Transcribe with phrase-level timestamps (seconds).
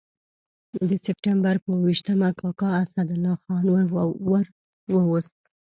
[0.89, 3.85] د سپټمبر پر اووه ویشتمه کاکا اسدالله خان ور
[4.95, 5.35] ووست.